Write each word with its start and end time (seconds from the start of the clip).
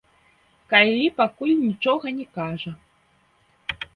Кайлі 0.71 1.03
пакуль 1.19 1.51
нічога 1.67 2.13
не 2.21 2.25
кажа. 2.37 2.71